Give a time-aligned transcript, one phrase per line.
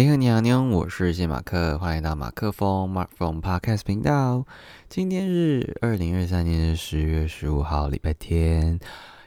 [0.00, 4.46] 你好，你好，你好，我是谢马克，欢迎到马克风 Mark from Podcast 频道。
[4.88, 8.80] 今天是二零二三年的十月十五号，礼拜天，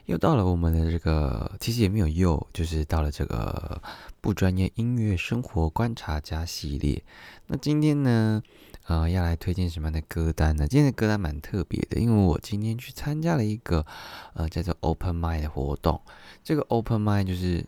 [0.06, 3.80] 又到了我们的这个，其实也没有又，就是到了这个
[4.20, 7.04] 不专业音乐生活观察家系列。
[7.46, 8.42] 那今天呢，
[8.88, 10.68] 呃，要来推荐什么样的歌单呢？
[10.68, 13.86] 今天的歌单蛮特别的，因为我今天去参加了一个
[14.34, 16.02] 呃叫做 Open Mind 的活动。
[16.44, 17.64] 这个 Open Mind 就是。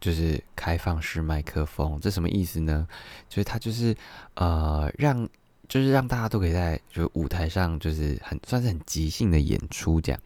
[0.00, 2.86] 就是开放式麦克风，这什么意思呢？
[3.28, 3.96] 就是它就是
[4.34, 5.28] 呃让
[5.68, 10.20] 就是让大家都可以在就是舞台上就是很算是很即兴的演出这样。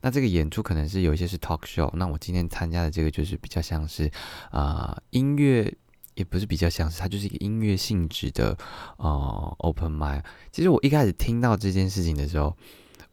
[0.00, 4.10] 那这个演出可能是有一些是 talk show，那我今天参加的这个就是比较像是
[4.50, 5.72] 啊音乐，
[6.14, 8.58] 也不是比较像是它就是一个音乐性质的
[8.96, 10.22] 呃 open mic。
[10.50, 12.56] 其实我一开始听到这件事情的时候，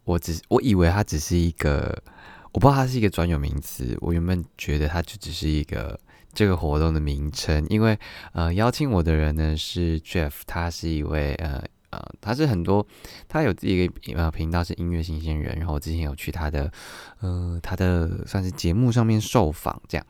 [0.03, 2.03] 我只我以为它只是一个。
[2.51, 5.99] 我不知道它是一个专有名词，我原本觉得它就只是一个
[6.33, 7.97] 这个活动的名称，因为
[8.33, 12.85] 呃邀请我的人呢是 Jeff，他是一位呃呃他是很多
[13.27, 16.71] 他有自己一个呃频道是音乐新鲜人，然后我之前有去他的
[17.19, 20.05] 呃他的算是节目上面受访这样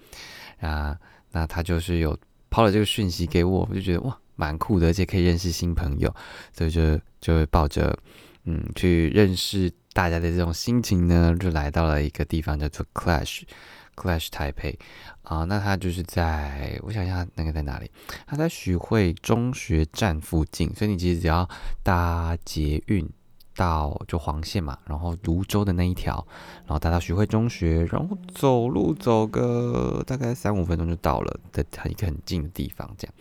[0.59, 0.97] 啊，
[1.31, 2.17] 那他就是有
[2.49, 6.13] 抛了这个讯息给我，我就觉得哇蛮酷的，而且可以认识新朋友，
[6.53, 7.97] 所以就就会抱着
[8.45, 9.69] 嗯去认识。
[9.93, 14.77] 大家的这种心情呢，就来到了一个地方叫做 Clash，Clash 台北
[15.23, 17.89] 啊，那它就是在我想一下那个在哪里？
[18.27, 21.49] 它在徐汇中学站附近，所以你其实只要
[21.83, 23.09] 搭捷运
[23.55, 26.25] 到就黄线嘛，然后泸州的那一条，
[26.65, 33.13] 然后搭到徐汇中学，然后走路走个大概三五分钟就到了，在一个很近的地方这样。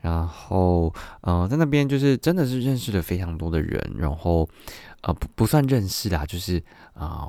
[0.00, 4.48] 然后，嗯，在那边就是真的是认识了非常多的人，然后。
[5.02, 6.62] 呃，不不算认识啦，就是
[6.94, 7.28] 啊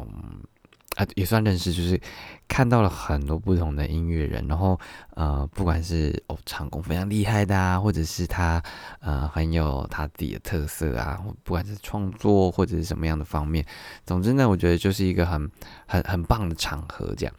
[0.96, 2.00] 啊也算认识，就是
[2.48, 4.78] 看到了很多不同的音乐人，然后
[5.16, 8.62] 呃，不管是哦唱功非常厉害的啊，或者是他
[9.00, 13.66] 呃很有他自己的特色啊，不管是创作或者是什么样的方面，
[14.06, 15.50] 总之呢，我觉得就是一个很
[15.86, 17.34] 很很棒的场合这样。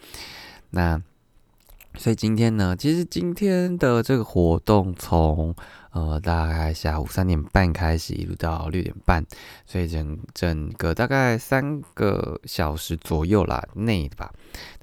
[0.71, 1.03] 那
[1.97, 5.55] 所以今天呢，其实今天的这个活动从。
[5.93, 9.27] 呃，大概下午三点半开始，一路到六点半，
[9.67, 14.33] 所以整整个大概三个小时左右啦，内吧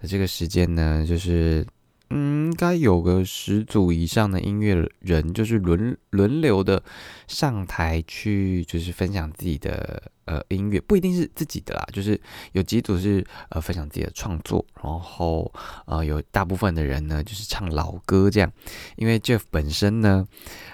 [0.01, 1.65] 那这个时间呢，就是
[2.09, 6.81] 嗯，应该有个十组以上的音乐人，就是轮轮流的
[7.27, 12.19] 上台去，就是分享自己的呃音乐，不一定是自己的啦，就是
[12.53, 15.51] 有几组是呃分享自己的创作，然后
[15.85, 18.51] 呃有大部分的人呢就是唱老歌这样，
[18.95, 20.27] 因为 Jeff 本身呢。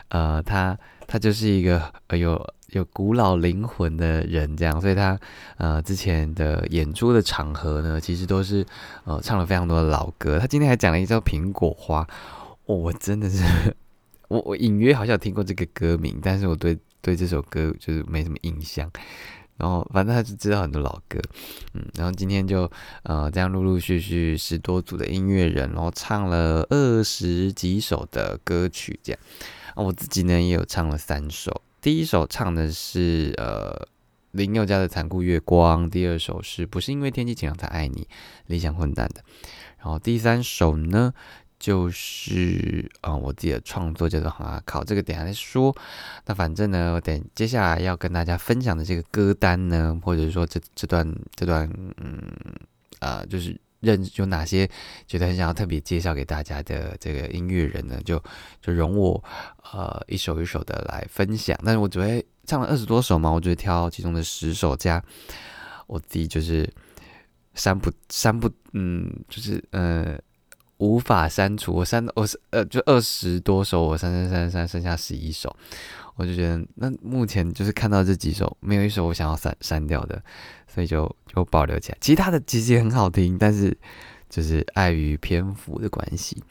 [0.10, 0.78] 呃，他
[1.08, 2.40] 他就是一个呃有
[2.74, 5.20] 有古老灵魂的人，这样，所以他
[5.58, 8.66] 呃之前的演出的场合呢，其实都是
[9.06, 10.38] 呃唱了非常多的老歌。
[10.40, 12.04] 他今天还讲了一首《苹果花》，
[12.66, 13.44] 哦，我真的是
[14.28, 18.90] 我我隐约好像听过这个歌名，但是我对对这首歌就是没什么印象。
[19.56, 21.22] 然后反正他就知道很多老歌，
[21.76, 22.70] 嗯，然后今天就
[23.04, 29.22] 呃这样陆陆续续十多组的音乐人，然后唱了二十几首的歌曲，这样
[29.76, 29.84] 啊。
[29.84, 33.86] 我自己呢也有唱了三首，第一首唱的是呃
[34.32, 38.08] 林宥嘉的《残酷月光》，第二首是不是因为天气晴朗才爱你，
[38.46, 39.22] 理想混蛋的，
[39.80, 41.14] 然后第三首呢
[41.60, 45.76] 就是啊我自己的创作叫做啊考这个等下再说，
[46.26, 52.32] 那反正呢我等接下来要跟大家分享的这个歌单呢，或者说这这段这段嗯
[53.00, 53.60] 啊就是。
[53.84, 54.68] 认有哪些
[55.06, 58.00] 觉得很想要特别介绍给大家的这个音乐人呢？
[58.06, 58.18] 就
[58.62, 59.22] 就容我
[59.74, 61.60] 呃一首一首的来分享。
[61.66, 65.04] 但是我只会唱了二十多首嘛，我就挑其中的十首加
[65.86, 66.68] 我自己就是
[67.54, 70.18] 删不删不嗯，就是呃
[70.78, 71.74] 无法删除。
[71.74, 75.54] 我删我是呃就二十多首，我删删删删，剩下十一首。
[76.16, 80.24] 我就觉得那目前就是看到这几首，没有一首我想要删删掉的。
[80.74, 83.78] 所以就就保留起来，其他的其实也很好听，但是
[84.28, 86.42] 就是碍于篇幅的关系。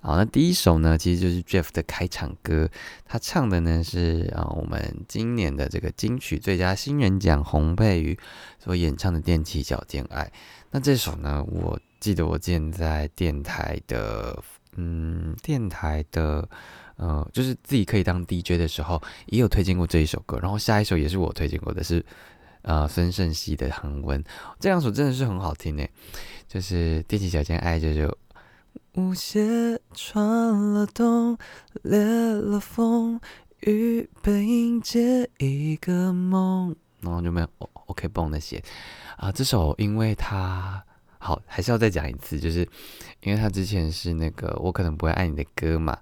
[0.00, 2.68] 好，那第一首呢，其实就是 Jeff 的开场歌，
[3.04, 8.16] 他唱的呢是啊我们今年的这个金曲最佳新人奖洪佩瑜
[8.60, 10.22] 所演唱的《踮起脚尖爱》。
[10.70, 14.40] 那这首呢，我记得我建在电台的，
[14.76, 16.48] 嗯，电台的，
[16.94, 20.38] 呃，就是自己可以当 DJ 的时候，也有推荐过这一首歌。
[20.40, 22.04] 然后下一首也是我推荐过的，是。
[22.62, 24.22] 呃，孙盛熙的《恒温》
[24.58, 25.90] 这两首真的是很好听诶，
[26.48, 28.16] 就是踮起脚尖爱着就。
[28.94, 30.24] 舞鞋穿
[30.72, 31.36] 了冬，
[31.82, 33.18] 裂了缝，
[33.60, 36.76] 预备迎接一个梦。
[37.00, 37.48] 然后就没有
[37.86, 38.62] OK 绷的鞋
[39.16, 40.84] 啊，这首因为他
[41.18, 42.68] 好，还是要再讲一次，就是
[43.22, 45.98] 因为他之前是那个我可能不会爱你的歌嘛。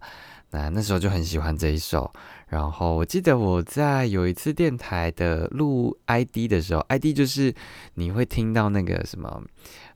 [0.51, 2.13] 那那时候就很喜欢这一首。
[2.51, 7.55] 然后我记得我在有一次电台的录 ID 的时候，ID 就是
[7.95, 9.41] 你会听到那个什么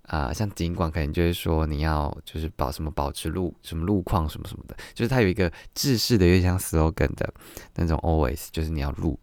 [0.03, 7.35] 啊，像尽管可能就是说你要就是保什么保持路什么路况什么什么的，就是它有一个制式的，有点像 slogan 的
[7.75, 9.19] 那种 always，就是你要录。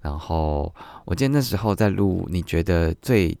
[0.00, 0.72] 然后
[1.06, 3.36] 我记得那时候在录，你觉得最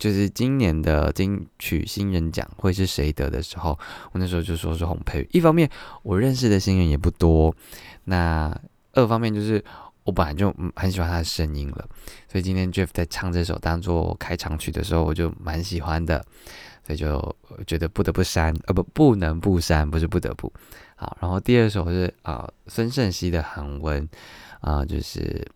[0.00, 3.78] 就是今年的金曲新人奖会是谁得的时候，
[4.10, 5.24] 我那时候就说是洪佩。
[5.30, 5.70] 一方面
[6.02, 7.54] 我认识的新人也不多，
[8.06, 8.52] 那。
[8.92, 9.62] 二方面就是
[10.04, 11.88] 我本来就很喜欢他的声音了，
[12.28, 16.24] 所以今天 Jeff 在唱这首当做开场曲的时候，我就蛮喜欢的，
[16.86, 20.52] 所以就觉得不得不删，呃不不能不删，不是不得不。
[20.96, 24.08] 好，然后第二首是啊孙盛熙的恒温
[24.60, 25.46] 啊，就是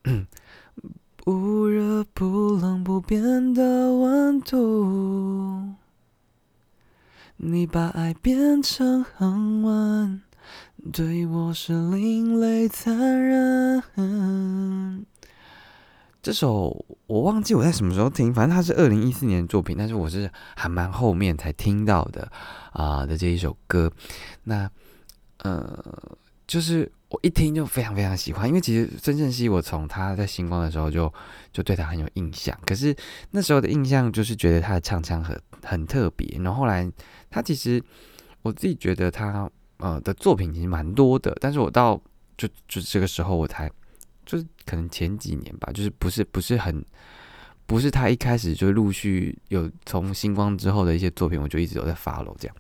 [1.17, 3.63] 不热不冷不变的
[3.95, 5.75] 温度，
[7.39, 10.23] 你把爱变成恒温。
[10.93, 13.83] 对我是另类残忍。
[16.23, 22.31] 这首我忘记我在什么时候听，反正它是二零一四年的作品，但是我是还蛮后面才听到的
[22.73, 23.91] 啊的这一首歌。
[24.43, 24.71] 那
[25.39, 25.83] 呃，
[26.47, 31.11] 就是我一听就非常非常喜欢，因为其实孙正熙我从他在星光的时候就
[31.51, 32.95] 就对他很有印象，可是
[33.31, 36.39] 那时候的印象就是觉得他的唱腔很很特别。
[36.43, 36.91] 然后后来
[37.31, 37.83] 他其实
[38.43, 39.51] 我自己觉得他。
[39.79, 42.01] 呃的作品其实蛮多的，但是我到
[42.37, 43.71] 就就这个时候我才
[44.25, 46.85] 就是可能前几年吧，就是不是不是很
[47.67, 52.57] 不是他一开始就陆续有从星光之后的一些作品，我就一直都在 follow 这样，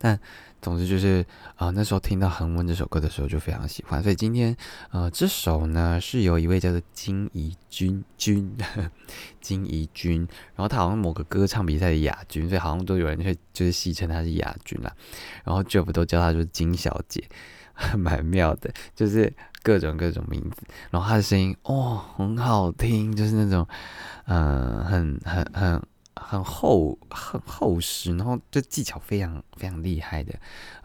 [0.00, 0.18] 但。
[0.62, 1.24] 总之就是
[1.56, 4.54] 啊，那时候听到《恒温》这首歌的时候就非常喜欢，所以今天
[4.90, 8.54] 呃，这首呢是由一位叫做金怡君君
[9.40, 10.18] 金怡君，
[10.54, 14.92] 然后他好像某个歌唱比赛的亚军，所以好像都有人会就是戏称他是亚军啦。
[15.44, 17.26] 然后 Jeff 都叫他就是金小姐，
[17.96, 19.32] 蛮妙的，就是
[19.62, 20.62] 各种各种名字。
[20.90, 23.66] 然后他的声音哦很好听，就是那种
[24.26, 25.82] 嗯很很很。
[26.22, 30.34] 很厚、很厚实，然后这技巧非常非常厉害的，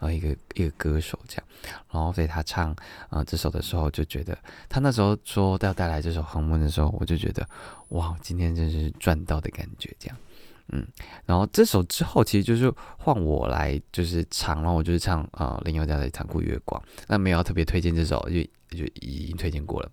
[0.00, 1.46] 呃，一个一个歌手这样，
[1.92, 2.74] 然后所以他唱
[3.10, 4.36] 啊这首的时候，就觉得
[4.68, 7.46] 他那时候说要带来这首《恒温》的时候，我就觉得
[7.90, 10.16] 哇，今天真是赚到的感觉这样，
[10.68, 10.84] 嗯，
[11.26, 18.42] 然后这首之后其实就是换我来就是唱，然后我就是唱啊林宥嘉的《残酷月光》，那没有特别推荐这首，就
[18.76, 19.90] 就已经推荐过了，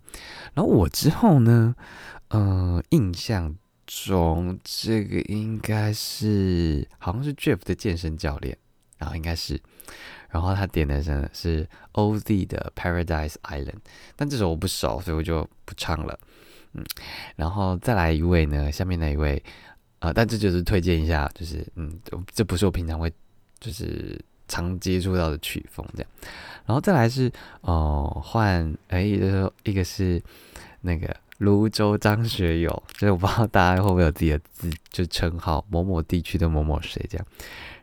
[0.54, 1.76] 然后我之后呢，
[2.30, 3.54] 嗯，印象。
[3.86, 8.56] 中这个应该是好像是 Jeff 的健身教练，
[8.98, 9.60] 然后应该是，
[10.30, 13.80] 然后他点的是是 OZ 的 Paradise Island，
[14.16, 16.18] 但这首我不熟，所以我就不唱了。
[16.72, 16.84] 嗯，
[17.36, 19.42] 然后再来一位呢，下面那一位
[19.98, 22.00] 啊，但这就是推荐一下，就是嗯，
[22.32, 23.12] 这不是我平常会
[23.60, 26.10] 就是常接触到的曲风这样。
[26.66, 30.22] 然后再来是哦换哎，一个是
[30.80, 31.14] 那个。
[31.38, 37.26] 泸州张学友，所以我不知道大家会不会有自己的字，就称号某某地区的某某谁这样。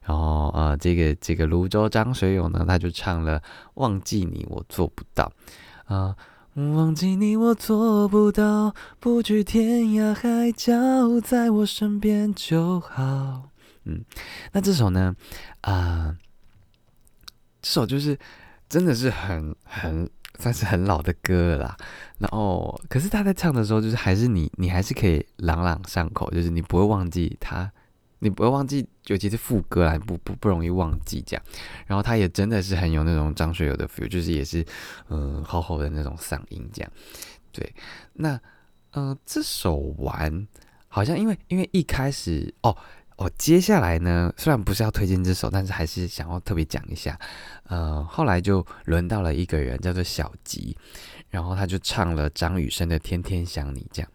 [0.03, 3.39] 然后呃，这个这个泸州张学友呢，他就唱了
[3.75, 5.31] 《忘记你我做不到》
[5.93, 6.15] 啊，
[6.55, 13.49] 忘记你我做不到，不惧天涯海角，在我身边就好。
[13.83, 14.03] 嗯，
[14.53, 15.15] 那这首呢
[15.61, 16.15] 啊，
[17.61, 18.17] 这首就是
[18.69, 20.09] 真的是很很。
[20.39, 21.77] 算是很老的歌了啦，
[22.17, 27.71] 然后可是他在唱的时候，就是还是你，你还是可以朗朗上口，就是你不会忘记他，
[28.19, 31.43] 你不会忘记，尤其是副歌啊，不不不容易忘记这样。
[31.85, 34.65] 然后他也真的是很有那种张学友的 feel，就是也是
[35.09, 36.91] 嗯厚厚的那种嗓音这样。
[37.51, 37.73] 对，
[38.13, 38.39] 那
[38.91, 40.47] 呃这首完
[40.87, 42.75] 好像因为因为一开始哦。
[43.21, 47.19] 哦接下来呢，虽然不是要推荐这首，但是还是想要特别讲一下。
[47.67, 50.75] 呃，后来就轮到了一个人，叫做小吉，
[51.29, 54.09] 然后他就唱了张雨生的《天天想你》这样。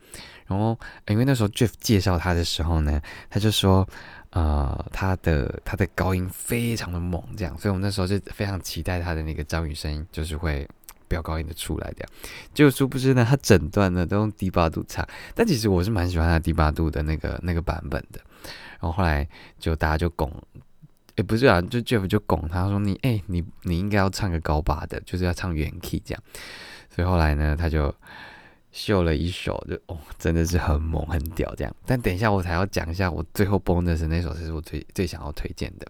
[0.47, 3.89] 然后因为那时候 Jeff 介绍他的时候呢，他就说，
[4.31, 10.69] 呃，他的他的高音非常的猛，这样，所以我们那时候就非常期待他的那个张雨生就是会
[11.07, 12.05] 飙高音的出来的。
[12.53, 18.21] 结果殊不知呢，他整段呢都用低八度唱，但其实我是蛮喜欢他低八度的那个那个版本的。
[18.81, 20.33] 然后后来就大家就拱，
[21.17, 26.23] 也不是啊，就 Jeff 就拱他说你哎你你应该要唱个高八的，就是要唱原 key 这样。
[26.91, 27.95] 所以后来呢，他就
[28.73, 31.75] 秀了一首，就哦真的是很猛很屌这样。
[31.87, 35.87] 但等一下我才要讲一下我最后 bonus 那首是我最最想要推荐的。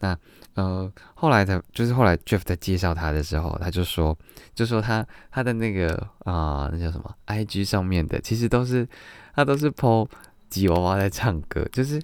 [0.00, 0.18] 那
[0.54, 4.16] 呃后来他就是后来 Jeff 在介绍他的时候，他就说
[4.54, 8.88] 就说他他的那个啊那叫什么 IG 上面的，其实都是
[9.34, 10.08] 他都是 po。
[10.48, 12.00] 吉娃娃在唱歌，就是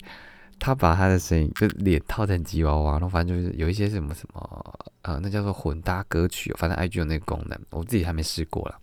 [0.59, 8.79] 他把他的声音就脸套成吉娃娃，然后反正就是有一些什么什么呃，那叫做混搭歌曲，反正 IG 有那个功能，我自己还没试过了。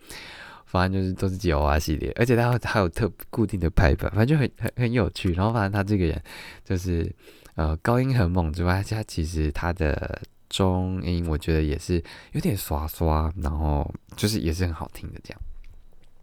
[0.66, 5.34] 反正就是都是吉娃娃系列，而且他还有特固定的拍板，反正就很很很有趣。
[5.34, 6.22] 然后反正他这个人
[6.64, 7.12] 就是
[7.56, 15.42] 呃高音很猛之外，他其实他的中音我觉得也是有点刷刷，然后就是也是很好听的这样。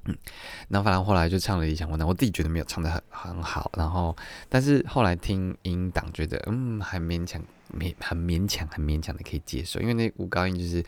[0.06, 0.16] 嗯，
[0.68, 4.16] 然后反正后来就唱了《理想混蛋》，我自己觉得没有唱的很很好，然后
[4.48, 7.42] 但是后来听音档觉得嗯还勉强
[7.76, 10.84] 勉很勉强很勉强的可以接受，因为那五高音就是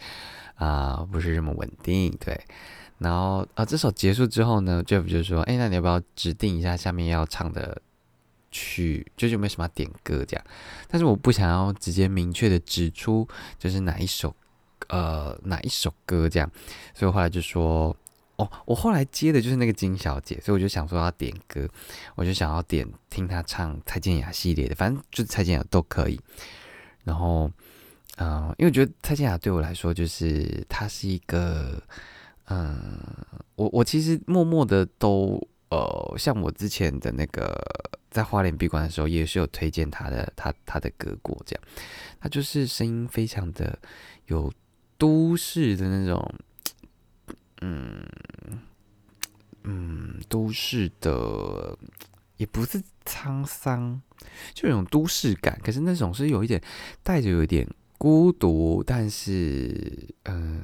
[0.57, 2.41] 啊不是这么稳定，对。
[2.99, 7.81] 然后啊，这首结束之后呢，Jeff 就说：“哎，那你要不要指定一下下面要唱的
[8.51, 9.07] 曲？
[9.17, 10.45] 就有没有什么点歌这样？
[10.89, 14.35] 但是我不想要直接明确的指出就是哪一首，
[14.89, 16.51] 呃，哪一首歌这样。
[16.93, 17.97] 所以我后来就说：
[18.39, 21.69] 哦，我后来接的就是那个金小姐，所以我就想说要点歌，
[22.17, 26.19] 我就想要点听她唱蔡健雅系列的，反正就是蔡健雅都可以。
[27.05, 27.49] 然后，
[28.17, 31.81] 嗯，因为我觉得蔡健雅对我来说，就是她是一个。”
[32.51, 32.99] 嗯，
[33.57, 37.55] 我我其实默默的都呃，像我之前的那个
[38.11, 41.63] 在花莲闭关的时候，也是有推荐她的她她的歌过，这样，
[42.19, 43.79] 他就是声音非常的
[44.29, 44.51] 有
[44.97, 46.35] 都市的那种，
[47.61, 48.03] 嗯
[49.65, 51.77] 嗯，都市的
[52.37, 54.01] 也不是沧桑，
[54.55, 56.63] 就有种都市感，可是那种是有一点
[57.03, 60.63] 带着有一点孤独，但是嗯。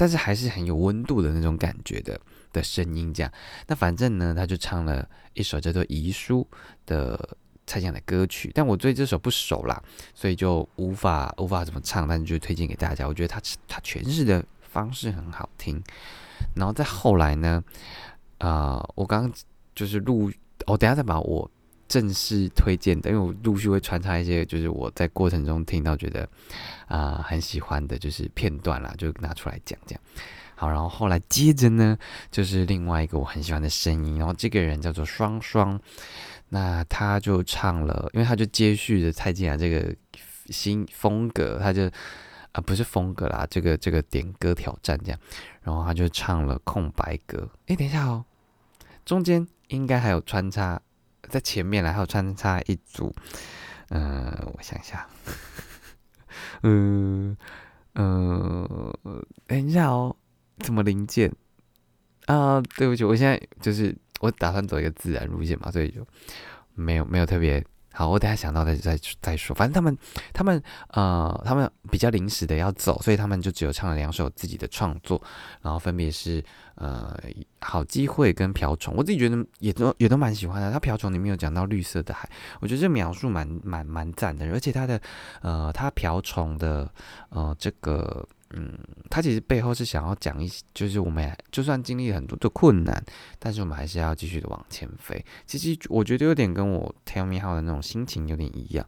[0.00, 2.20] 但是还是很有温度的那种感觉的
[2.52, 3.32] 的声音，这样。
[3.66, 6.46] 那反正呢，他就唱了一首叫做《遗书》
[6.86, 7.36] 的
[7.66, 9.82] 蔡健的歌曲，但我对这首不熟啦，
[10.14, 13.08] 所以就无法无法怎么唱，但是就推荐给大家。
[13.08, 15.82] 我觉得他他诠释的方式很好听。
[16.54, 17.62] 然后再后来呢，
[18.38, 19.32] 啊，我刚刚
[19.74, 20.30] 就是录，
[20.66, 21.50] 我等下再把我。
[21.88, 26.28] 正式推荐的，因为我陆续会穿插一些，就是我在过程中听到觉得
[26.86, 29.98] 啊很喜欢的，就是片段啦，就拿出来讲讲。
[30.54, 31.96] 好，然后后来接着呢，
[32.30, 35.80] 就是另外一个我很喜欢的声音，然后这个人叫做双双，
[36.50, 39.90] 那他就唱了，因为他就接续着蔡健雅这个
[40.50, 41.90] 新风格，他就
[42.52, 45.20] 啊不是风格啦，这个这个点歌挑战这样，
[45.62, 47.48] 然后他就唱了空白歌。
[47.66, 48.24] 哎，等一下哦，
[49.04, 50.80] 中间应该还有穿插。
[51.28, 53.14] 在前面，来，还有穿插一组，
[53.90, 55.06] 嗯，我想一下，
[56.62, 57.36] 嗯
[57.96, 58.94] 嗯，
[59.46, 60.16] 等一下哦，
[60.64, 61.30] 什么零件
[62.26, 62.62] 啊？
[62.78, 66.06] 对不起，我现在就是我打算走一个自然路线嘛，所以就
[66.74, 67.62] 没有没有特别。
[67.98, 69.52] 好，我等下想到再再再说。
[69.56, 69.98] 反正他们
[70.32, 75.20] 他们呃，他们比较临时的要走，所以他们就只有唱了两首自己的创作，
[75.62, 76.40] 然后分别是
[76.76, 77.18] 呃
[77.60, 78.94] 好机会跟瓢虫。
[78.96, 80.70] 我自己觉得也都也都蛮喜欢的。
[80.70, 84.46] 他瓢虫里面有讲到绿色的海，我觉得这描述蛮蛮蛮赞的。
[84.52, 85.00] 而且他的
[85.42, 86.88] 呃他瓢虫的
[87.30, 88.24] 呃这个。
[88.50, 88.78] 嗯，
[89.10, 93.04] 他其实背后是想要讲一些，就是我们就算经历很多的困难，
[93.38, 95.22] 但是我们还是要继续的往前飞。
[95.46, 98.86] 其实我觉得有点跟我 Tell Me How 的那种心情有点一样，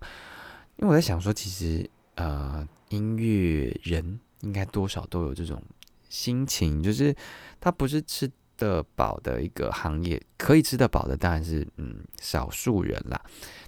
[0.76, 5.62] 因为我在想说，其实呃，音乐人应该多少都有这种
[6.08, 7.14] 心情，就是
[7.60, 13.20] 他不是吃得饱的一个行业，可以吃得饱的当然是嗯少数人啦，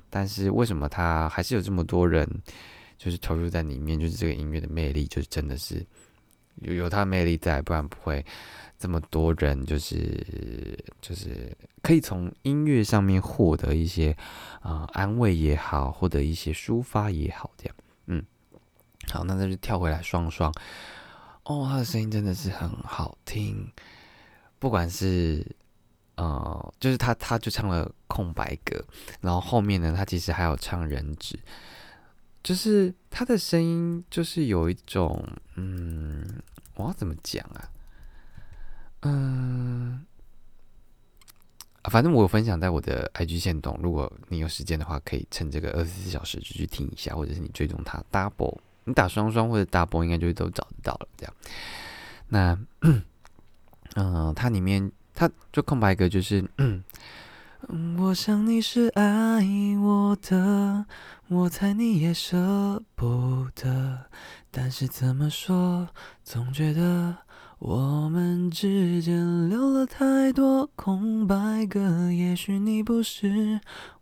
[0.09, 2.27] 但是为什么他还是有这么多人？
[3.03, 5.85] 就是投入在里面，就是这个音乐的魅力，就是真的是
[6.61, 8.25] 有有它魅力在，不然不会
[8.79, 14.17] 这么多人，就是就是可以从音乐上面获得一些
[14.61, 17.75] 啊安慰也好，获得一些抒发也好，这样，
[18.07, 18.25] 嗯，
[19.11, 20.55] 好，那再就跳回来，双双，
[21.43, 23.69] 哦，他的声音真的是很好听，
[24.61, 25.45] 不管是
[26.15, 28.81] 呃，就是他他就唱了空白格，
[29.21, 31.37] 然后后面呢，他其实还有唱人质。
[32.43, 36.43] 就是他的声音，就是有一种，嗯，
[36.75, 37.71] 我要怎么讲啊？
[39.03, 40.05] 嗯，
[41.85, 51.09] 反正我有分享在我的 IG 线动，如果你有时间的话，可以趁这个二十四小时就去听一下，或者是你追踪他 double，你打双双或者 double 应该就都找得到了。
[51.17, 51.35] 这样，
[52.29, 52.59] 那，
[53.95, 56.83] 嗯， 它里面它就空白格就是嗯。
[57.99, 59.41] 我想你是爱
[59.81, 60.85] 我的，
[61.29, 64.07] 我猜你也舍不得，
[64.51, 65.89] 但是怎么说，
[66.25, 67.17] 总觉得
[67.59, 72.11] 我们之间留了太多空白格。
[72.13, 73.61] 也许你不是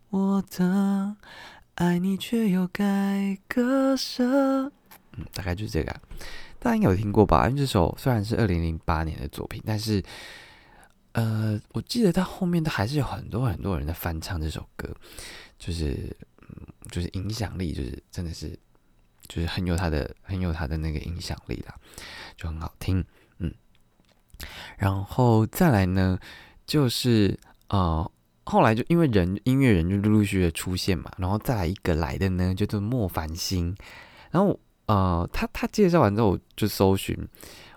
[0.09, 1.17] 我的，
[1.75, 4.73] 爱你却又该割舍。
[5.17, 5.93] 嗯，大概就是这个，
[6.59, 7.47] 大家应该有听过吧？
[7.49, 10.02] 因为这首虽然是二零零八年的作品，但是。
[11.21, 14.89] 呃，我记得他后面都还是有很多很多人在翻唱这首歌，
[15.59, 16.17] 就是
[16.91, 18.59] 就是影响力，就是真的是，
[19.29, 21.75] 就是很有他的很有他的那个影响力啦，
[22.37, 23.05] 就很好听，
[23.39, 23.53] 嗯。
[24.79, 26.19] 然后再来呢，
[26.67, 28.11] 就是呃，
[28.45, 33.77] 后来就因为人音乐人就陆陆续续的出现嘛，然后再来一个来的呢，就是莫凡星。
[34.31, 37.17] 然后呃，他他介绍完之后，就搜寻，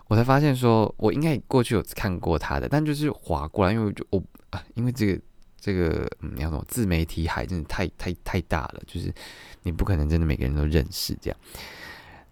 [0.06, 5.20] 我才发现说，我应该过去有看过他的，但就是划过来，因为就我啊，因为这个
[5.58, 9.12] 这个嗯，你要什么自媒体海真的太太太大了，就是
[9.62, 11.38] 你不可能真的每个人都认识这样。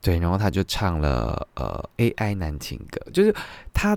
[0.01, 3.35] 对，然后他就唱了呃 AI 男情歌，就是
[3.73, 3.97] 他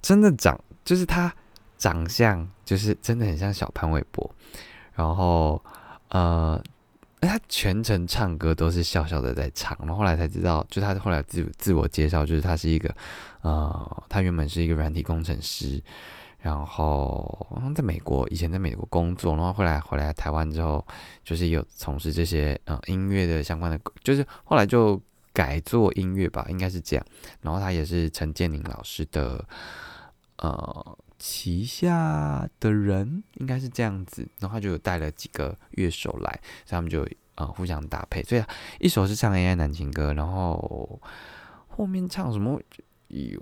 [0.00, 1.34] 真的长，就是他
[1.76, 4.30] 长相就是真的很像小潘玮柏，
[4.94, 5.62] 然后
[6.10, 6.62] 呃。
[7.20, 12.94] 哎他全程唱歌都是笑笑的在唱，然后后来才知道，就他后来自自我介绍，就是他是一个，
[13.40, 15.82] 呃，他原本是一个软体工程师，
[16.38, 20.86] 然后在美国以前在美国工作，然后后来回来台湾之后，
[21.24, 25.00] 就是有从事这些呃音乐的相关的，就是后来就
[25.32, 27.06] 改做音乐吧，应该是这样。
[27.40, 29.42] 然后他也是陈建宁老师的，
[30.36, 30.98] 呃。
[31.18, 38.22] 旗下的人应该是这样子，然后他就有带了几个乐手来，所以他们就呃互相搭配。
[38.22, 38.44] 所以
[38.78, 41.00] 一首是唱 AI 男情歌，然后
[41.68, 42.60] 后面唱什么，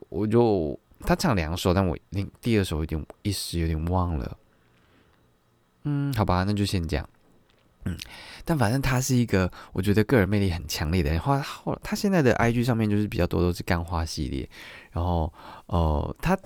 [0.09, 4.38] 我就他唱两首，但我第第二首有点一时有点忘了。
[5.83, 7.09] 嗯，好吧，那就先这样。
[7.85, 7.99] 嗯，
[8.45, 11.19] 但反正他是一个我觉得个人魅力很强烈的人。
[11.19, 14.49] 后后他现在的 IG 上面就是比较多都是干花系列，
[14.93, 15.33] 然后
[15.66, 16.38] 呃他。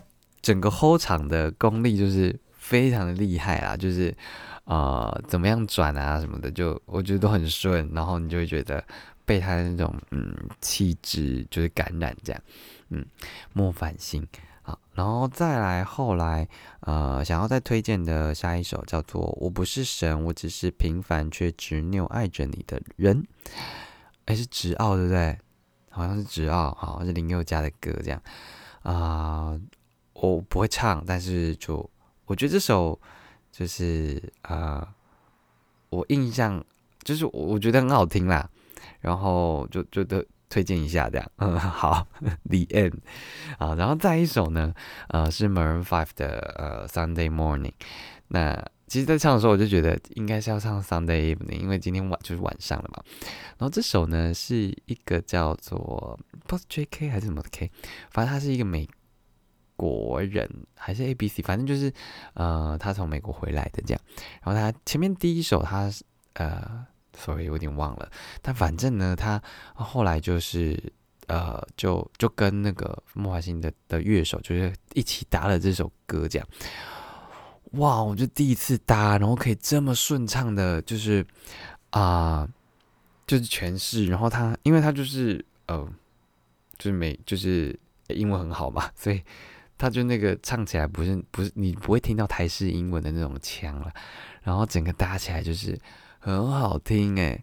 [0.48, 4.16] 整个后场的功力就是非常的厉害啦，就是
[4.64, 8.82] 呃怎么样转啊什么的，就我觉得都很顺，然后你就会觉得
[9.26, 12.42] 被他的那种嗯气质就是感染这样，
[12.88, 13.04] 嗯
[13.52, 14.26] 莫凡星
[14.62, 16.48] 好，然后再来后来
[16.80, 23.22] 呃想要再推荐的下一首叫做我不是神，我只是平凡却执拗爱着你的人，
[24.24, 25.38] 哎是直奥对不对？
[25.90, 28.22] 好像是直奥，好是林宥嘉的歌这样
[28.82, 29.60] 啊。
[30.20, 31.88] 我不会唱，但是就
[32.26, 32.98] 我觉得这首
[33.52, 34.94] 就是啊，
[35.90, 36.64] 我印象
[37.02, 38.48] 就是我觉得很好听啦，
[39.00, 41.30] 然后就就都推荐一下这样。
[41.38, 42.94] 嗯，好，The End
[43.58, 44.74] 啊，然后再一首呢，
[45.08, 47.74] 呃，是 Maroon Five 的呃 Sunday Morning。
[48.28, 48.54] 那
[48.88, 53.02] 其实，在唱的时候，我就觉得应该是要唱 Sunday Evening，因为今天晚就是晚上了嘛。
[53.56, 57.70] 然后这首呢，是一个叫做 Post J K 还是什么的 K，
[58.10, 58.88] 反正它是一个美。
[59.78, 61.92] 国人还是 A B C，反正就是，
[62.34, 64.00] 呃，他从美国回来的这样。
[64.42, 65.88] 然后他前面第一首他
[66.34, 66.84] 呃
[67.16, 68.10] ，sorry 有点忘了，
[68.42, 69.40] 但反正呢，他
[69.74, 70.76] 后来就是
[71.28, 76.48] 呃，就就跟那个莫华星的的乐手就是一起搭了这首歌这样。
[77.72, 81.24] 哇，我就第一次搭，然后可以这么顺畅的，就是
[81.90, 82.48] 啊，
[83.28, 84.06] 就是诠释。
[84.06, 85.86] 然后他，因为他就是呃，
[86.78, 89.22] 就是美，就是英文很好嘛，所以。
[89.78, 93.90] 他就那个唱起来不是不是你不会听到台式英文的那种腔了，
[94.42, 95.78] 然后整个搭起来就是
[96.18, 97.40] 很好听诶，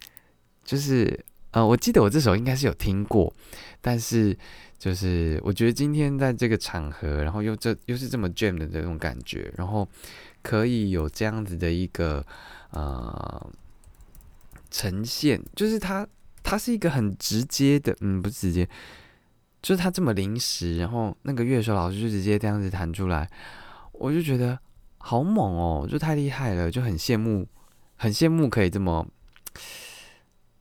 [0.65, 3.33] 就是呃我记得我这首应该是有听过，
[3.79, 4.37] 但是
[4.77, 9.87] 就是我觉得今天在这个场合，然后又这又是这么 jam 的这种感觉，然后
[10.43, 12.23] 可以有这样子的一个
[12.71, 13.49] 呃
[14.69, 16.05] 呈现，就是它
[16.43, 18.67] 它是一个很直接的，嗯不直接。
[19.65, 23.27] 就是他这么临时，然后那个乐手老师就直接这样子弹出来，
[23.93, 24.59] 我就觉得
[24.99, 27.47] 好猛哦，就太厉害了，就很羡慕，
[27.95, 29.03] 很羡慕可以这么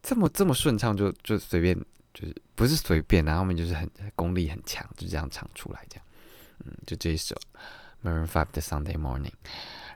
[0.02, 1.78] 这么这么顺畅，就就随便
[2.14, 3.86] 就是不是随便，然后他们就是很
[4.16, 6.04] 功力很强，就这样唱出来这样，
[6.64, 7.36] 嗯，就这一首
[8.02, 9.34] Maroon Five 的 Sunday Morning，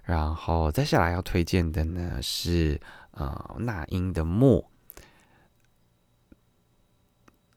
[0.05, 2.79] 然后再下来要推荐的呢是
[3.13, 4.71] 呃那英的默，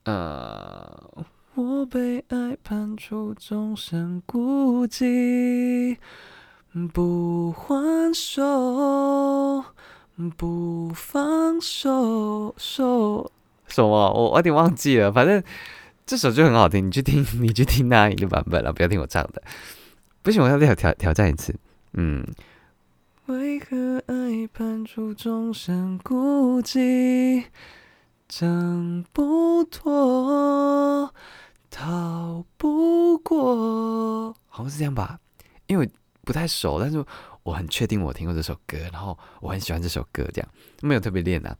[0.04, 0.81] 呃。
[1.54, 5.98] 我被爱判处终身孤寂，
[6.94, 9.62] 不还手，
[10.38, 13.30] 不放手，手
[13.66, 13.90] 什么？
[13.90, 15.12] 我我有点忘记了。
[15.12, 15.42] 反正
[16.06, 19.42] 这首就很好听，你去听， 你去听那一个版本了，不要听我唱的。
[20.22, 21.54] 不行，我要挑挑挑战一次。
[21.92, 22.26] 嗯。
[23.26, 27.44] 为何爱判处终身孤寂，
[28.26, 31.14] 挣不脱？
[31.74, 35.18] 逃不过，好像是这样吧，
[35.66, 35.90] 因为
[36.22, 37.02] 不太熟，但是
[37.42, 40.48] 我很确定我听过这首歌，然后我很喜欢这首歌，这样
[40.82, 41.56] 没有特别练啊。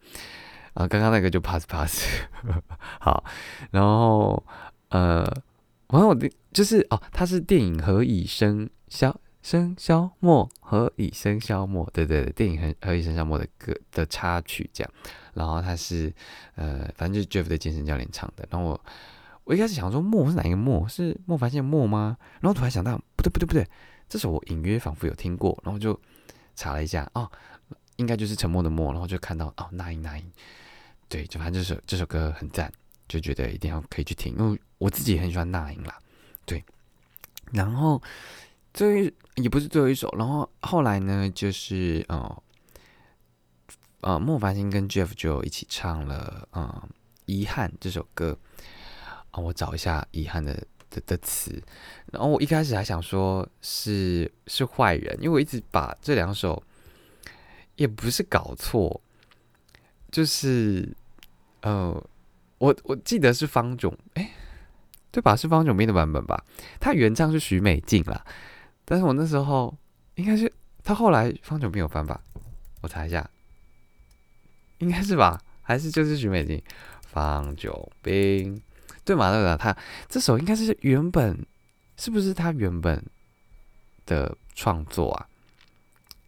[0.74, 2.06] 啊，刚刚那个就 pass pass，
[3.00, 3.24] 好，
[3.70, 4.42] 然后
[4.90, 5.24] 呃，
[5.88, 9.10] 完我的就是哦，它是电影《何以笙箫》
[9.42, 11.88] 笙箫默，何以笙箫默？
[11.92, 14.92] 对对对，电影《何以笙箫默》的歌的插曲这样。
[15.34, 16.12] 然后它是
[16.54, 18.46] 呃，反正就是 Jeff 的健身教练唱的。
[18.50, 18.80] 然后我
[19.44, 20.88] 我一开始想说莫是哪一个莫？
[20.88, 22.16] 是莫凡线莫吗？
[22.40, 23.68] 然后突然想到不对不对不对，
[24.08, 25.58] 这首我隐约仿佛有听过。
[25.64, 25.98] 然后就
[26.54, 27.30] 查了一下，哦，
[27.96, 28.92] 应该就是沉默的默。
[28.92, 30.32] 然后就看到哦那英，那英
[31.08, 32.72] 对，就反正这首这首歌很赞，
[33.08, 35.98] 就觉得一定要可以去听，因为我自己很喜欢那英啦。
[36.44, 36.64] 对，
[37.52, 38.00] 然后
[38.72, 42.42] 最后也不是最后一首，然后后来呢，就是呃
[44.02, 46.88] 呃，莫凡星跟 Jeff 就一起唱了《嗯
[47.26, 48.36] 遗憾》这首歌
[49.32, 50.54] 啊，我找一下遗憾的
[50.88, 51.62] 的的词，
[52.12, 56.62] 然后我一开始还想说是是坏人，因为我一直把这两首
[57.76, 59.00] 也不是搞错，
[60.10, 60.88] 就是
[61.60, 61.92] 呃，
[62.58, 64.30] 我我记得是方炯，哎。
[65.14, 65.36] 对吧？
[65.36, 66.42] 是方炯斌的版本吧？
[66.80, 68.24] 他原唱是许美静啦，
[68.82, 69.76] 但是我那时候
[70.14, 70.50] 应该是
[70.82, 72.18] 他后来方炯斌有翻吧？
[72.80, 73.28] 我查一下，
[74.78, 75.38] 应该是吧？
[75.60, 76.62] 还是就是许美静？
[77.02, 78.58] 方炯斌
[79.04, 79.30] 对嘛？
[79.32, 79.56] 对吧？
[79.56, 79.76] 他
[80.08, 81.38] 这首应该是原本
[81.96, 83.04] 是不是他原本
[84.06, 85.26] 的创作啊？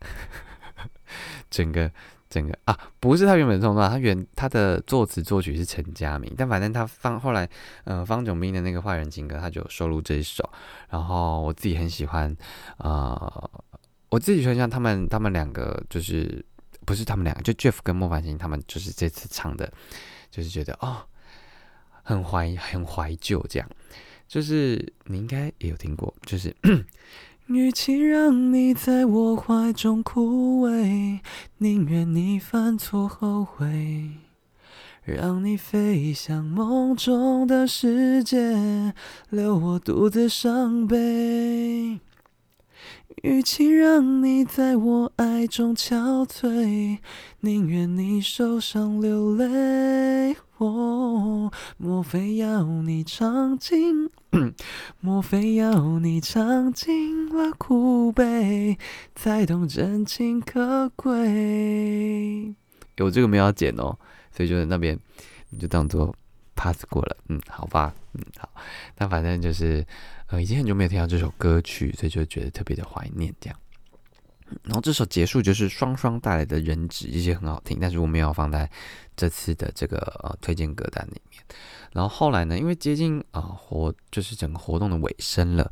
[1.50, 1.90] 整个。
[2.30, 7.48] 整个啊，不是他原本的创作，他原他的作词作曲是陈佳明，但反正他方后来，
[7.84, 10.50] 呃，方炯斌的那个坏人情歌，他就收录这一首。
[10.90, 12.36] 然后我自己很喜欢，
[12.78, 13.50] 呃，
[14.08, 16.44] 我自己很像他们，他们两个就是
[16.84, 19.72] 不是他们两个，就 Jeff 跟莫凡星他们就是这次唱的，
[20.28, 21.06] 就是觉得哦，
[22.04, 23.68] 很怀很怀旧，这样，
[24.28, 26.54] 就是你应该也有听过，就是。
[27.48, 31.20] 与其让你在我怀中枯萎，
[31.58, 34.12] 宁愿你犯错后悔，
[35.04, 38.94] 让你飞向梦中的世界，
[39.28, 42.00] 留我独自伤悲。
[43.22, 46.98] 与其让你在我爱中憔悴，
[47.40, 50.34] 宁愿你受伤流泪。
[50.58, 54.08] 哦，莫非要你尝尽？
[55.00, 58.78] 莫非要你尝尽了苦悲，
[59.14, 62.54] 才懂真情可贵？
[62.96, 63.98] 有这个没有要剪哦，
[64.30, 64.98] 所以就在那边，
[65.50, 66.14] 你就当做
[66.54, 67.16] pass 过了。
[67.28, 68.48] 嗯，好吧，嗯，好。
[68.98, 69.84] 那反正就是，
[70.28, 73.58] 呃，已经很久没有听到这首歌曲，所以就觉得特别的怀念这样。
[74.62, 78.70] 然后这首结束就是双双带来的人质，这些很好听，但是我没有放在
[79.16, 81.42] 这次的这个呃推荐歌单里面。
[81.92, 85.70] 然后后来呢，因为接近啊活就是整个活动的尾声了，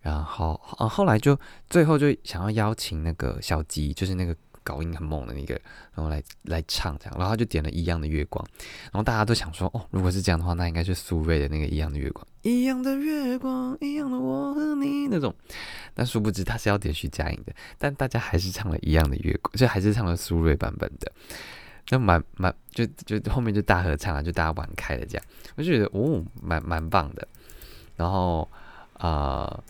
[0.00, 1.38] 然后啊后来就
[1.68, 4.36] 最后就想要邀请那个小吉，就是那个。
[4.62, 5.54] 高音很猛的那个，
[5.94, 8.44] 然后来来唱这样，然后他就点了一样的月光，
[8.84, 15.08] 然后大家都想说，哦，如果是这样的话，那应该是苏芮的那个一样的月光，一样的月光，一样的我和你。
[15.08, 15.34] 那种，
[15.94, 21.10] 但殊不知他是要点徐佳莹的，但大家还是唱了一样的月光，就还是唱了苏芮版本的，
[21.88, 25.24] 那蛮蛮就就后面就大合唱了，就大家玩开了这样，
[25.56, 27.26] 我就觉得哦，蛮蛮棒的，
[27.96, 28.48] 然后
[28.94, 29.62] 啊，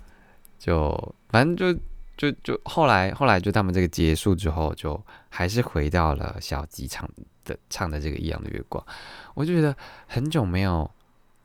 [0.59, 1.81] 就反正就。
[2.20, 7.09] 就就后来后来就他们这个结束之后，就还是回到了小吉唱
[7.46, 8.85] 的唱的这个一样的月光，
[9.33, 9.74] 我就觉得
[10.06, 10.90] 很久没有，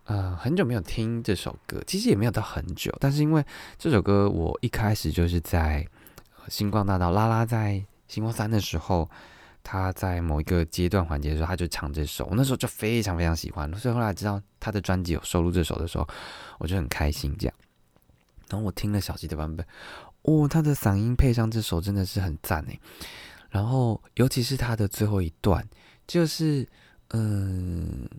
[0.03, 3.45] 呃，很久没有听这首歌，其实也没有到很久，但是因为
[3.77, 5.87] 这首歌我一开始就是在
[6.49, 9.09] 星光大道拉拉在星光三的时候，
[9.63, 16.05] 他在某一个阶段环节的时候，他就唱这首，我那时候就非常非常喜欢，所以后来知道他的专辑有收录这首的时候，
[16.59, 17.55] 我就很开心这样，
[18.49, 19.65] 然后我听了小吉的版本。
[20.27, 22.79] 哦，他的嗓音配上这首真的是很赞诶。
[23.51, 25.65] 然后尤其是他的最后一段，
[26.05, 26.67] 就是
[27.11, 28.09] 嗯，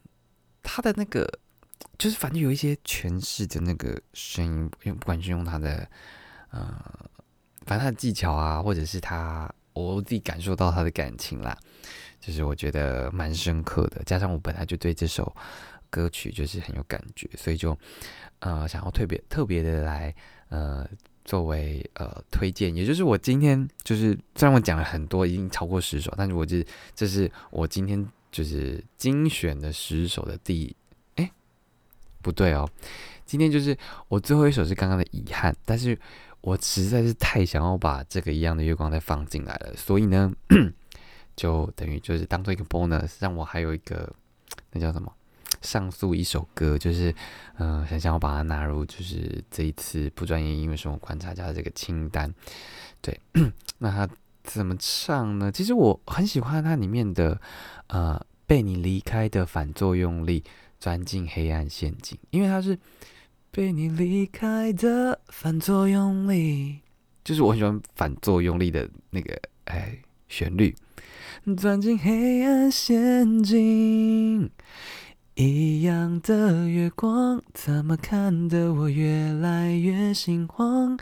[0.62, 1.29] 他的那个
[1.99, 5.87] 就是反正有一些诠释的那个声音，不管是用他的
[6.51, 6.73] 呃，
[7.66, 11.59] 反正他的技巧啊，或者是他我自己感受到他的感情啦，
[12.19, 14.03] 就是我觉得蛮深刻的。
[14.05, 15.37] 加上我本来就对这首
[15.90, 17.77] 歌曲就是很有感觉，所以就
[18.38, 20.14] 呃想要特别特别的来
[20.49, 20.88] 呃。
[21.27, 30.75] 作为呃推荐，也就是我今天就是虽然我讲了很多，已经超过十首，但是我这这是我今天就是精选的十首的第
[31.17, 31.29] 哎
[32.23, 32.67] 不对哦，
[33.27, 35.99] 今天就是我最后一首是刚刚的遗憾，但是
[36.43, 40.33] 我实在是太想要把这个一样的月光再放进来了，所以呢
[41.35, 44.11] 就等于就是当做一个 bonus，让我还有一个
[44.71, 45.12] 那叫什么？
[45.62, 47.14] 上诉一首歌，就是，
[47.59, 52.33] 嗯，想想要把它纳入，就是这一次不专业音乐生活观察家的这个清单。
[53.01, 53.19] 对，
[53.79, 54.09] 那他
[54.42, 55.51] 怎么唱呢？
[55.51, 57.40] 其实我很喜欢它里面的，
[57.88, 60.42] 呃，被你离开的反作用力，
[60.79, 62.79] 钻进黑暗陷阱，因为它是
[63.51, 66.81] 被你离开的反作用力，
[67.25, 70.75] 就是我很喜欢反作用力的那个哎旋律。
[71.57, 74.51] 钻进黑暗陷阱，
[75.38, 80.99] 一样的月光，怎么看得我越来越心慌？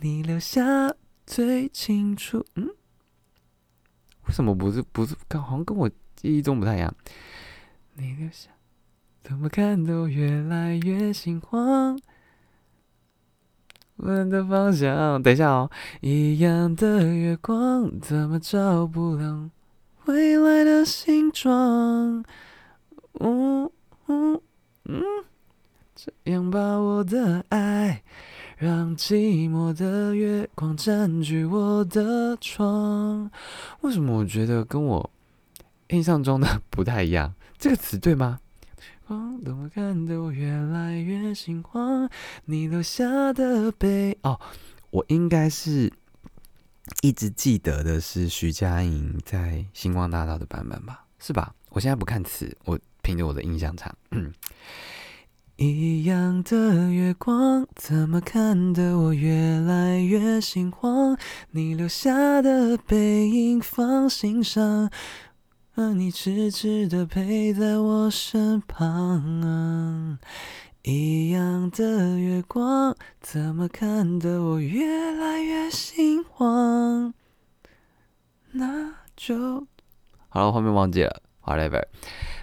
[0.00, 0.94] 你留下
[1.26, 2.70] 最清楚，嗯，
[4.26, 5.14] 为什么不是不是？
[5.28, 6.94] 好像跟我记忆中不太一样。
[7.96, 8.48] 你留下，
[9.22, 12.00] 怎么看得我越来越心慌？
[13.96, 15.70] 问的方向，等一下哦。
[16.00, 19.50] 一样的月光，怎么照不亮？
[20.06, 22.24] 未来的形状，
[23.20, 23.70] 嗯
[24.06, 24.40] 嗯
[24.84, 25.02] 嗯，
[25.94, 28.02] 这样把我的爱，
[28.56, 33.30] 让寂寞的月光占据我的床。
[33.80, 35.10] 为什么我觉得跟我
[35.88, 37.34] 印象中的不太一样？
[37.58, 38.40] 这个词对吗？
[39.06, 42.10] 光怎么看得我越来越心慌？
[42.44, 44.40] 你留下的背哦，
[44.90, 45.92] 我应该是。
[47.02, 51.04] 一直记得的是徐佳莹在《星光大道》的版本吧？
[51.18, 51.52] 是吧？
[51.70, 53.96] 我现在不看词，我凭着我的印象唱。
[55.54, 61.16] 一样的月光，怎么看得我越来越心慌？
[61.52, 64.90] 你留下的背影放心上，
[65.76, 70.18] 而你痴痴的陪在我身旁。
[70.82, 77.14] 一样的月光，怎么看得我越来越心慌？
[78.50, 79.64] 那就
[80.28, 81.82] 好了，后面忘记了，whatever。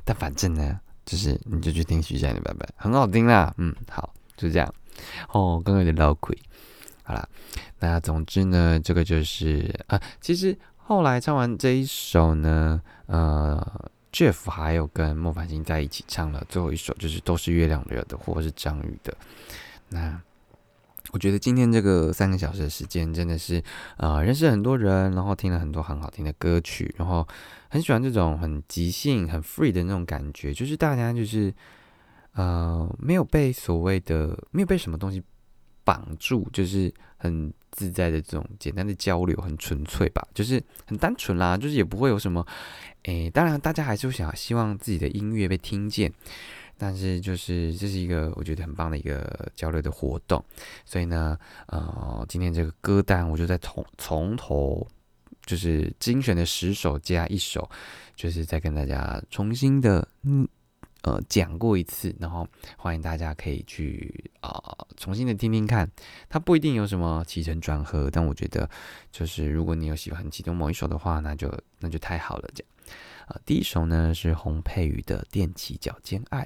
[0.04, 3.54] 但反正呢，就是你就去听徐佳莹的版本，很好听啦。
[3.58, 4.74] 嗯，好，就这样。
[5.30, 6.36] 哦，刚刚有点老亏。
[7.04, 7.30] 好了，
[7.80, 13.92] 那总之呢，这个就是啊，其实后来唱完这一首呢，呃。
[14.14, 19.12] Jeff 还有跟莫凡星在一起唱了最后一首，就是都是月亮惹的，或是张宇的。
[19.90, 20.22] 那
[21.12, 23.62] 我觉得今天这个三个小时的时间，真的是
[23.98, 27.28] 呃认识很多人，然后听了很多很好听的歌曲，然后
[27.70, 31.54] 很喜欢这种很即兴、很 free 的那种感觉，就是大家就是
[32.34, 35.22] 呃没有被所谓的没有被什么东西
[35.84, 42.46] 绑住，就是很自在的这种简单的交流，很纯粹吧，就是很单纯啦，就是也不会有什么。
[43.04, 46.10] 诶，当然，大家还是想希望自己的音乐被听见，
[46.86, 50.44] 但是就是这是一个我觉得很棒的一个交流的活动，
[50.84, 54.86] 所以呢，呃，今天这个歌单我就在从从头
[55.46, 57.70] 就是精选的十首加一首，
[58.18, 60.46] 就是再跟大家重新的嗯
[61.04, 64.62] 呃讲过一次，然后欢迎大家可以去啊
[64.98, 65.90] 重新的听听看，
[66.28, 68.70] 它不一定有什么起承转合，但我觉得
[69.10, 72.73] 就是如果你有喜欢其中某一首的话，那就那就太好了，这样。
[73.28, 76.44] 啊，第一首呢是洪佩瑜的《踮起脚尖爱》，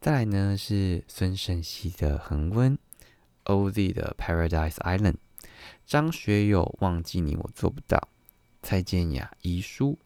[0.00, 2.76] 再来呢是孙盛熙的《恒温》
[3.44, 5.12] ，OZ 的《Paradise Island》，
[5.86, 7.96] 张学友《忘记你我做不到》，
[8.62, 9.98] 蔡健雅《遗书》，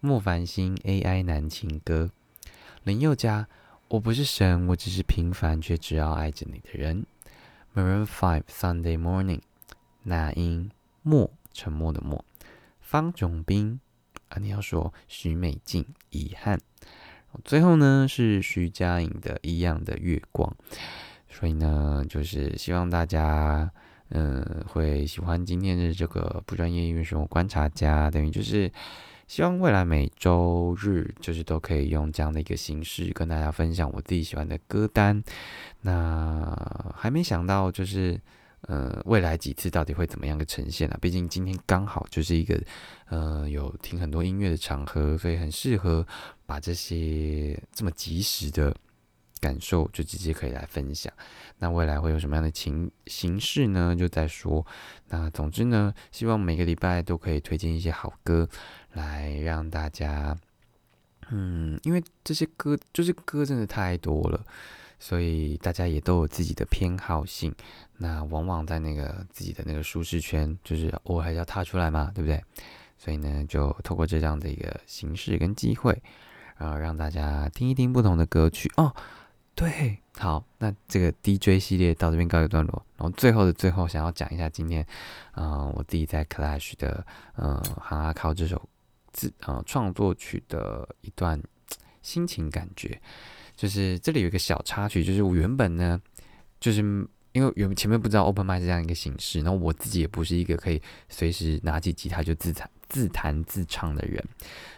[0.00, 2.10] 莫凡星《AI 男情歌》，
[2.84, 3.42] 林宥嘉
[3.88, 7.04] 《我不是神，我只是平凡却只要爱着你的人》
[7.78, 9.38] ，Maroon Five《Sunday Morning》，
[10.04, 10.70] 那英
[11.02, 12.24] 《默沉默的默》，
[12.80, 13.78] 方炯斌。
[14.30, 16.56] 啊，你要说徐美静遗憾，
[17.44, 20.56] 最后呢是徐佳莹的一样的月光，
[21.28, 23.68] 所以呢就是希望大家
[24.10, 28.70] 嗯会喜欢今天的这个不专业音乐生活观察家，等于就是
[29.26, 35.20] 希望未来每周日就是都可以用这样的一个形式跟大家分享我自己喜欢的歌单。
[35.80, 38.20] 那还没想到就是。
[38.62, 40.98] 呃，未来几次到底会怎么样的呈现呢？
[41.00, 42.62] 毕竟今天刚好就是一个
[43.08, 46.06] 呃有听很多音乐的场合，所以很适合
[46.44, 48.76] 把这些这么及时的
[49.40, 51.10] 感受就直接可以来分享。
[51.58, 53.96] 那未来会有什么样的情形式呢？
[53.96, 54.64] 就在说。
[55.08, 58.48] 那总之呢，希望每个礼拜都可以推荐一些好歌
[58.92, 60.36] 来让大家，
[61.30, 64.44] 嗯，因为这些歌就是歌真的太多了。
[65.02, 67.50] 所以大家也都有自己的偏好性，
[68.02, 72.42] 那往往在那个自己的那个舒适圈，就是偶尔还是要踏出来嘛，对不对？
[72.96, 76.02] 所以呢，就透过这样的一个形式跟机会，
[76.56, 78.94] 然后让大家听一听不同的歌曲哦。
[79.54, 84.86] 对，好，那这个 DJ 系列到这边告一段落，然后最后的最后，想要讲一下今天，
[85.34, 87.04] 嗯，我自己在 Clash 的，
[87.36, 88.66] 嗯，哈阿靠这首
[89.12, 91.38] 自呃创作曲的一段
[92.00, 92.98] 心情感觉。
[93.54, 96.00] 就是这里有一个小插曲，就是我原本呢，
[96.58, 96.82] 就是
[97.32, 104.24] 因为原前面不知道 open m i 这样一个形式，然后我自己也不是一个可以随时拿起吉他就自弹自弹自唱的人，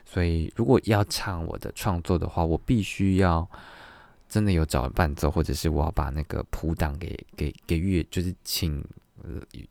[0.04, 3.48] 所以如果要唱我的创作的话，我必须要
[4.28, 8.84] 真的有找伴奏，或者是我要把那个谱档给给给乐，就是请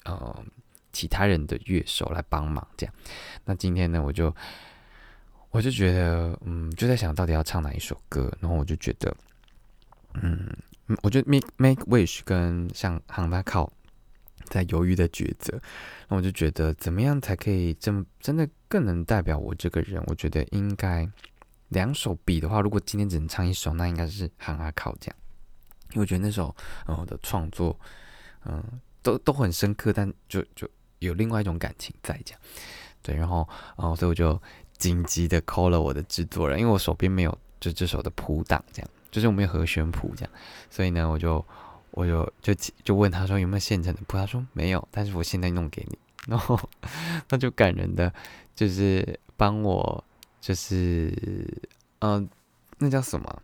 [0.04, 0.44] 呃
[0.92, 2.94] 其他人的乐手来帮忙这样。
[3.46, 4.34] 那今天呢，我就
[5.52, 9.16] 我就觉得，嗯，就在想到底要唱哪一首歌，然后我就觉得，
[10.22, 10.50] 嗯，
[11.02, 13.72] 我觉得 Make Make Wish 跟像 h a n a 靠
[14.46, 15.60] 在犹豫的抉择，
[16.08, 20.04] 那我就觉得怎么样才可以真真的更能代表我这个人？
[20.08, 21.08] 我觉得应该
[21.70, 25.16] 两首比的话，如果今天只能唱一首，那应该是 h a n a 靠这样，
[25.92, 26.54] 因为我觉得那首
[26.86, 27.80] 呃的创作，
[28.46, 28.64] 嗯，
[29.02, 32.42] 都都很深刻，但就就有另外一种感情在这样。
[33.02, 34.40] 对，然后，哦，所以我就
[34.78, 40.34] 紧急的 call 了我的制作人，因为我手边没有就这首的谱档，这样，就是我没有和弦谱这样，
[40.70, 41.46] 所以呢，我就，
[41.92, 45.98] 我就就就问他说有没有现成的谱，他说没有，但是我现在弄给你，
[46.28, 46.58] 然后
[47.28, 48.12] 他就感人的，
[48.56, 50.04] 就是帮我，
[50.40, 51.14] 就是，
[52.00, 52.28] 嗯，
[52.78, 53.42] 那叫什么？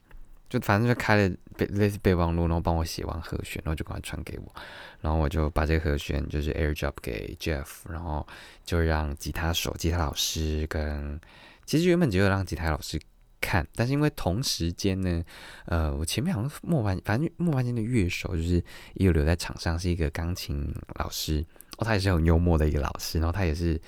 [0.49, 4.55] 就反正就开了备类似备忘录，然后帮我写完和弦，然后就赶快传给我，
[5.01, 8.25] 然后我就把这个和弦就是 AirDrop 给 Jeff，然后
[8.63, 11.19] 就让吉他手、吉他老师跟
[11.65, 12.97] 其实原本只有让吉他老师
[13.41, 15.23] 看，但是因为同时间呢，
[15.65, 18.55] 呃，我前面好像莫凡，反正莫凡间的乐手就是
[18.95, 21.45] 也有留在场上，是一个钢琴老师
[21.77, 23.79] 哦，他也是很幽默的一个老师，然后他也是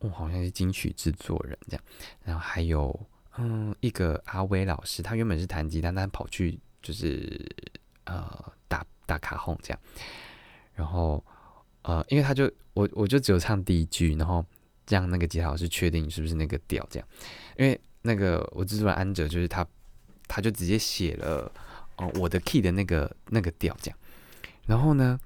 [0.00, 1.82] 哦，好像是金曲制作人这样，
[2.24, 2.98] 然后还有。
[3.38, 7.40] 嗯，一个阿威老师，他原本是弹吉他，但跑去就是
[8.04, 9.80] 呃打打卡轰这样，
[10.74, 11.24] 然后
[11.82, 14.44] 呃，因为他就我我就只有唱第一句，然后
[14.88, 17.08] 让那个吉他老师确定是不是那个调这样，
[17.56, 19.66] 因为那个我制作人安哲就是他，
[20.26, 21.50] 他就直接写了
[21.96, 23.98] 哦我的 key 的那个那个调这样，
[24.66, 25.18] 然后呢，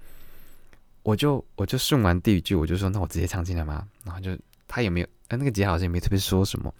[1.02, 3.86] 我就我就顺完第一句，我就说那我直接唱进来吗？
[4.04, 6.74] 然后就他也没有，呃那个吉他老师也没特别说什么。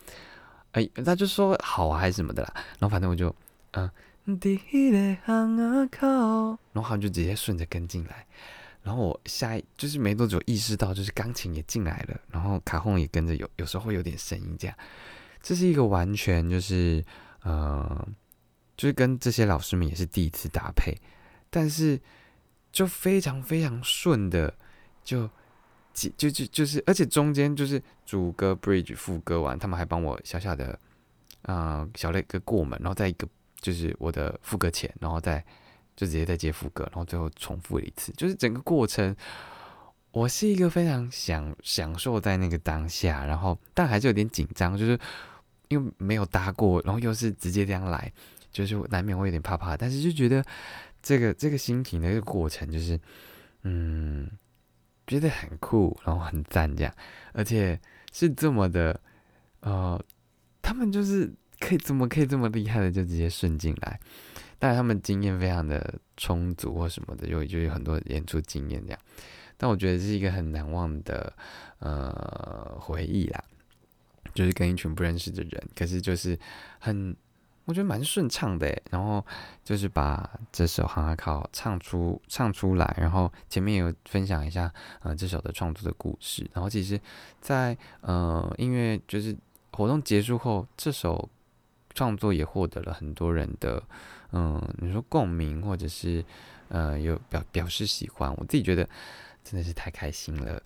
[0.73, 2.53] 哎，他就说好啊，还是什么的啦。
[2.79, 3.33] 然后反正我就，
[3.73, 3.89] 嗯，
[6.73, 8.27] 然后他就直接顺着跟进来。
[8.83, 14.77] 然后我下一就是没多久意识到，就是钢琴也进来了，然后卡洪也跟着有，有时候会有点声音这样。
[15.45, 17.05] 这是一个完全就是，
[17.45, 18.09] 呃，
[18.77, 20.93] 就是跟这些老师们也是第一次搭配，
[21.51, 22.01] 但是
[22.73, 24.53] 就非常非常顺的
[25.05, 25.31] 就。
[25.97, 30.77] 就就就是，而且中间就是主歌 bridge 副歌完，他们还帮我小小的
[31.43, 33.29] 啊小了一个过门，然后在一个
[33.61, 35.39] 就是我的副歌前，然后再
[35.95, 39.15] 就直接再接副歌，然后最后重复了一次，就是整个过程，
[40.11, 44.99] 我是一个非常享享受在那个当下，然后但还是有点紧张，就是
[45.75, 48.13] 因为没有搭过，然后又是直接这样来，
[48.51, 50.45] 就是难免会有点怕怕，但是就觉得
[51.03, 52.99] 这个这个心情的一个过程，就是
[53.63, 54.31] 嗯。
[55.07, 56.91] 觉得很酷，然后很赞，这样，
[57.35, 57.79] 而且
[58.11, 58.99] 是这么的，
[59.61, 60.03] 呃，
[60.63, 64.01] 他们就是可以怎么可以这么厉害的，就直接顺进来。
[64.59, 69.01] 当然，他们经验非常的充足或什么的，就就有很多演出经验这样。
[69.59, 71.31] 但我觉得是一个很难忘的
[71.81, 73.45] 呃回忆啦，
[74.35, 76.39] 就是跟一群不认识的人，可是就是
[76.79, 77.17] 很。
[77.67, 79.25] 我觉得蛮顺畅的，然后
[79.65, 84.71] 就是把这首《哈哈考》唱出唱出来，然后前面有分享一下
[85.01, 87.01] 呃这首的创作的故事，然后其实，
[87.41, 89.35] 在呃音乐就是
[89.73, 91.27] 活动结束后，这首
[91.95, 93.83] 创作也获得了很多人的
[94.33, 96.23] 嗯你说共鸣或者是
[96.69, 98.87] 呃有表表示喜欢，我自己觉得
[99.43, 100.63] 真的是太开心了。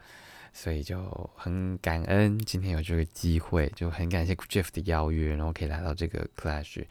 [0.52, 6.84] 所以就很感恩今天有这个机会，就很感谢 Jeff 的邀约，然后可以来到这个 Clash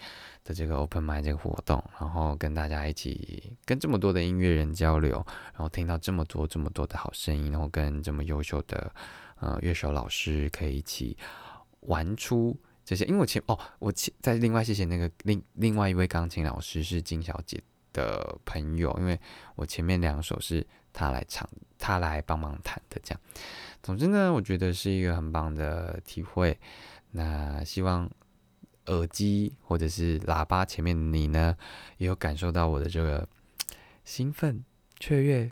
[0.44, 8.92] 的这个 Open Mind 这个活动，然后跟大家一起跟这么多的音乐人交流，然后听到这么多这么多的好声音，然后跟这么优秀的
[9.40, 11.18] 呃乐手老师可以一起
[11.82, 13.04] 玩出这些。
[13.06, 19.20] 因为我前哦，我前在另外谢谢那个另另外一位钢琴老师是金小姐的朋友，因为
[19.56, 20.66] 我前面两首是。
[20.98, 23.22] 他来唱，他来帮忙弹的，这样。
[23.84, 26.58] 总之呢，我觉得是一个很棒的体会。
[27.12, 28.10] 那希望
[28.88, 31.56] 耳机或者是喇叭前面你呢，
[31.98, 33.30] 也有感受到我的这个
[34.04, 34.64] 兴奋、
[35.00, 35.52] 雀跃，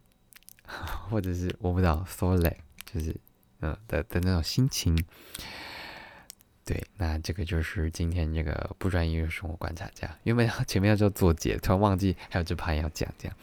[1.10, 2.54] 或者是我不知道 s o l e
[2.84, 3.16] 就是
[3.60, 4.98] 嗯的的那种心情。
[6.66, 10.10] 对，那这个就是今天这个不专业的生活观察家。
[10.24, 13.38] 原本前面要做做解，突然忘记还有这盘要讲，这样。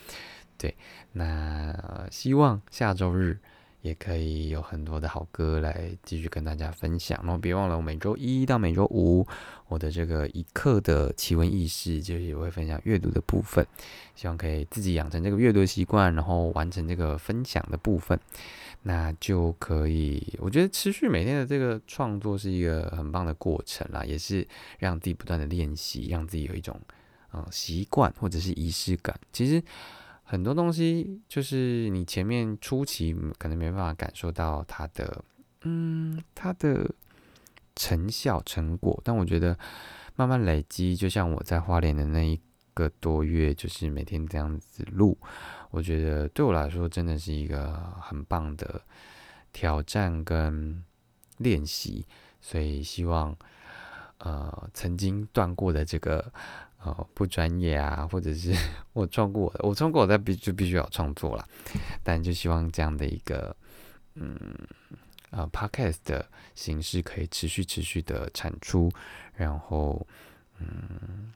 [0.62, 0.76] 对，
[1.14, 3.36] 那希望下周日
[3.80, 7.18] 也可以有很多的好歌来继续跟大家分享。
[7.24, 9.26] 然后别忘了，我每周一到每周五，
[9.66, 13.66] 我的这个一刻的奇闻异事，就是也会分享阅读的部分。
[14.14, 18.16] 希望可以自己养成这个阅读习惯，然后完成这个分享的部分，
[18.82, 20.38] 那就可以。
[20.38, 24.46] 我觉得持续每天的这个创作是一个很棒的过程啦，也是
[24.78, 26.80] 让自己不断的练习，让自己有一种
[27.32, 29.18] 嗯习惯或者是仪式感。
[29.32, 29.60] 其实。
[30.24, 35.24] 很多东西就是你前面初期可能没办法感受到它的，
[35.62, 36.90] 嗯，它的
[37.76, 39.58] 成效成果，但我觉得
[40.16, 42.40] 慢慢累积，就像我在花莲的那一
[42.72, 45.18] 个多月，就是每天这样子录，
[45.70, 48.80] 我觉得对我来说真的是一个很棒的
[49.52, 50.82] 挑战跟
[51.38, 52.06] 练习，
[52.40, 53.36] 所以希望
[54.18, 56.32] 呃曾经断过的这个。
[56.85, 58.53] 哦，不专业啊，或者是
[58.93, 61.49] 我创过，我创过，我的必就必须要创作了。
[62.03, 63.55] 但就希望这样的一个，
[64.16, 64.37] 嗯，
[65.30, 66.26] 呃，podcast 的
[66.57, 68.91] 形式可以持续持续的产出。
[69.37, 70.05] 然后，
[70.59, 71.33] 嗯，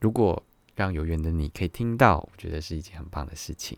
[0.00, 0.42] 如果
[0.74, 3.76] 让有缘的你可以听到，我觉得是一件很棒的事情。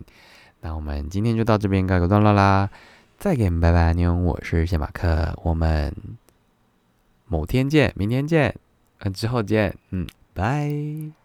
[0.61, 2.69] 那我们今天就到这边告个段落啦，
[3.17, 5.93] 再见，拜拜，妞，我是谢马克，我们
[7.27, 8.55] 某天见，明天见，
[8.99, 10.07] 嗯，之后见，嗯。
[10.39, 11.18] 拜。